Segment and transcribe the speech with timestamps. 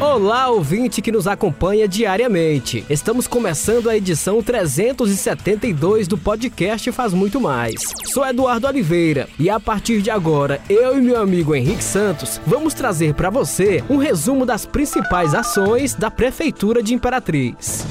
[0.00, 2.84] Olá, ouvinte que nos acompanha diariamente.
[2.90, 7.74] Estamos começando a edição 372 do podcast Faz Muito Mais.
[8.12, 12.74] Sou Eduardo Oliveira e a partir de agora, eu e meu amigo Henrique Santos vamos
[12.74, 17.86] trazer para você um resumo das principais ações da Prefeitura de Imperatriz.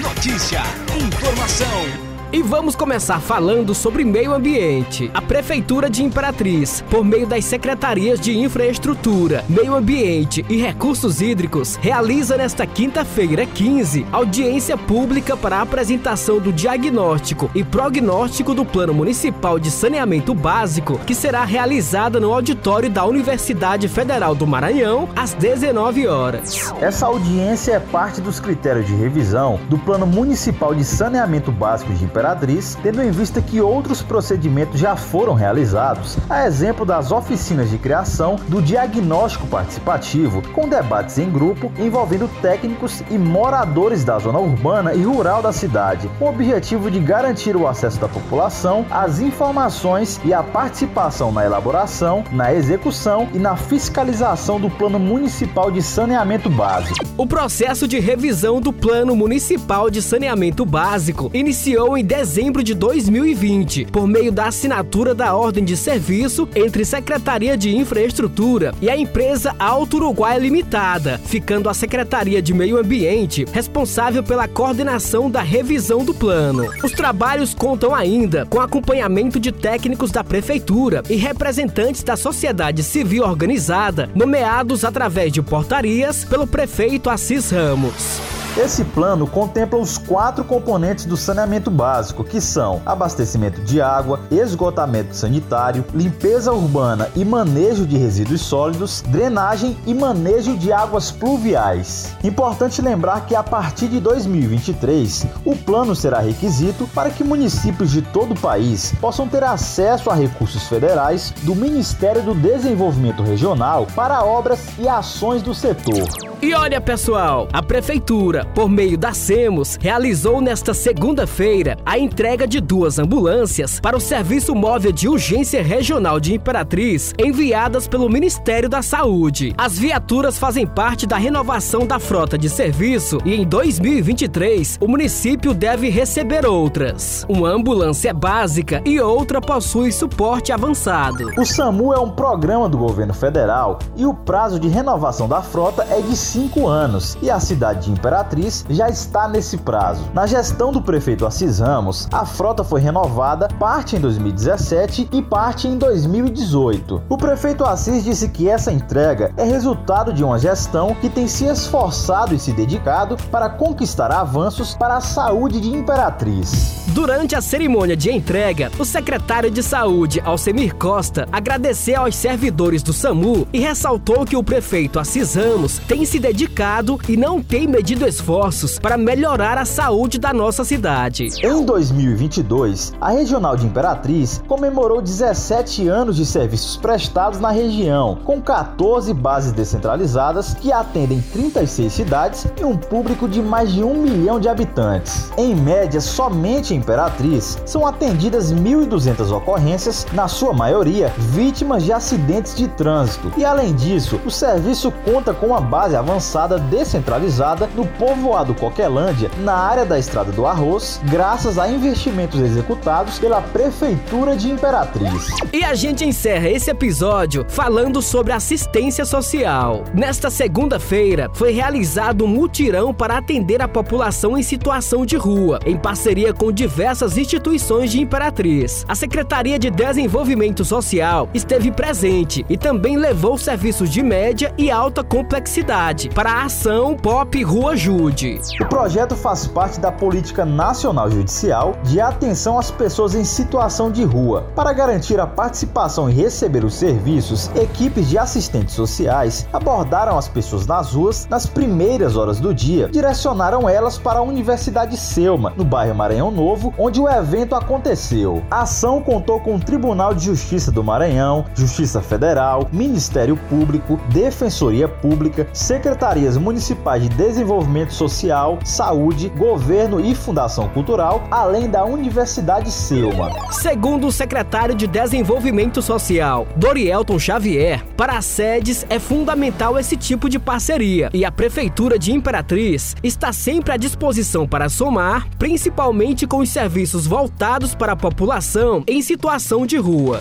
[0.00, 0.62] Notícia,
[0.96, 5.10] informação e vamos começar falando sobre meio ambiente.
[5.12, 11.76] A Prefeitura de Imperatriz, por meio das Secretarias de Infraestrutura, Meio Ambiente e Recursos Hídricos,
[11.76, 18.94] realiza nesta quinta-feira, 15, audiência pública para a apresentação do diagnóstico e prognóstico do Plano
[18.94, 25.34] Municipal de Saneamento Básico, que será realizada no auditório da Universidade Federal do Maranhão, às
[25.34, 26.72] 19 horas.
[26.80, 32.04] Essa audiência é parte dos critérios de revisão do Plano Municipal de Saneamento Básico de
[32.04, 37.70] Imperatriz Imperatriz, tendo em vista que outros procedimentos já foram realizados, a exemplo das oficinas
[37.70, 44.38] de criação do diagnóstico participativo, com debates em grupo envolvendo técnicos e moradores da zona
[44.38, 49.18] urbana e rural da cidade, com o objetivo de garantir o acesso da população às
[49.18, 55.80] informações e a participação na elaboração, na execução e na fiscalização do Plano Municipal de
[55.80, 57.02] Saneamento Básico.
[57.16, 63.84] O processo de revisão do Plano Municipal de Saneamento Básico iniciou em dezembro de 2020,
[63.84, 69.54] por meio da assinatura da ordem de serviço entre Secretaria de Infraestrutura e a empresa
[69.56, 76.12] Alto Uruguai Limitada, ficando a Secretaria de Meio Ambiente responsável pela coordenação da revisão do
[76.12, 76.68] plano.
[76.82, 83.22] Os trabalhos contam ainda com acompanhamento de técnicos da prefeitura e representantes da sociedade civil
[83.22, 88.39] organizada, nomeados através de portarias pelo prefeito Assis Ramos.
[88.56, 95.14] Esse plano contempla os quatro componentes do saneamento básico, que são abastecimento de água, esgotamento
[95.14, 102.12] sanitário, limpeza urbana e manejo de resíduos sólidos, drenagem e manejo de águas pluviais.
[102.24, 108.02] Importante lembrar que a partir de 2023, o plano será requisito para que municípios de
[108.02, 114.24] todo o país possam ter acesso a recursos federais do Ministério do Desenvolvimento Regional para
[114.24, 116.30] obras e ações do setor.
[116.42, 122.60] E olha, pessoal, a prefeitura, por meio da SEMOS, realizou nesta segunda-feira a entrega de
[122.60, 128.82] duas ambulâncias para o Serviço Móvel de Urgência Regional de Imperatriz, enviadas pelo Ministério da
[128.82, 129.54] Saúde.
[129.56, 135.52] As viaturas fazem parte da renovação da frota de serviço e em 2023 o município
[135.52, 137.26] deve receber outras.
[137.28, 141.30] Uma ambulância básica e outra possui suporte avançado.
[141.38, 145.86] O SAMU é um programa do governo federal e o prazo de renovação da frota
[145.90, 148.29] é de cinco anos e a cidade de Imperatriz
[148.68, 150.04] já está nesse prazo.
[150.14, 155.66] Na gestão do prefeito Assis Ramos, a frota foi renovada, parte em 2017 e parte
[155.66, 157.02] em 2018.
[157.08, 161.44] O prefeito Assis disse que essa entrega é resultado de uma gestão que tem se
[161.46, 166.80] esforçado e se dedicado para conquistar avanços para a saúde de Imperatriz.
[166.88, 172.92] Durante a cerimônia de entrega, o secretário de Saúde, Alcemir Costa, agradeceu aos servidores do
[172.92, 178.06] SAMU e ressaltou que o prefeito Assis Ramos tem se dedicado e não tem medido
[178.20, 181.28] esforços para melhorar a saúde da nossa cidade.
[181.42, 188.40] Em 2022, a Regional de Imperatriz comemorou 17 anos de serviços prestados na região, com
[188.40, 194.38] 14 bases descentralizadas que atendem 36 cidades e um público de mais de um milhão
[194.38, 195.32] de habitantes.
[195.38, 202.54] Em média, somente em Imperatriz são atendidas 1.200 ocorrências, na sua maioria vítimas de acidentes
[202.54, 203.32] de trânsito.
[203.36, 209.54] E além disso, o serviço conta com uma base avançada descentralizada no povoado Coquelândia, na
[209.54, 215.28] área da Estrada do Arroz, graças a investimentos executados pela Prefeitura de Imperatriz.
[215.52, 219.84] E a gente encerra esse episódio falando sobre assistência social.
[219.94, 225.76] Nesta segunda-feira, foi realizado um mutirão para atender a população em situação de rua, em
[225.76, 228.84] parceria com diversas instituições de Imperatriz.
[228.88, 235.04] A Secretaria de Desenvolvimento Social esteve presente e também levou serviços de média e alta
[235.04, 238.40] complexidade para a ação Pop Rua Jude.
[238.60, 244.04] O projeto faz parte da Política Nacional Judicial de atenção às pessoas em situação de
[244.04, 244.46] rua.
[244.54, 250.66] Para garantir a participação e receber os serviços, equipes de assistentes sociais abordaram as pessoas
[250.66, 255.94] nas ruas nas primeiras horas do dia, direcionaram elas para a Universidade Selma, no bairro
[255.94, 258.42] Maranhão Novo, onde o evento aconteceu.
[258.50, 264.88] A ação contou com o Tribunal de Justiça do Maranhão, Justiça Federal, Ministério Público, Defensoria
[264.88, 271.84] Pública, Secretaria secretarias municipais de desenvolvimento desenvolvimento social, saúde, governo e fundação cultural, além da
[271.84, 273.30] Universidade Selma.
[273.50, 280.28] Segundo o secretário de Desenvolvimento Social, Dorielton Xavier, para as sedes é fundamental esse tipo
[280.28, 286.38] de parceria e a Prefeitura de Imperatriz está sempre à disposição para somar, principalmente com
[286.38, 290.20] os serviços voltados para a população em situação de rua.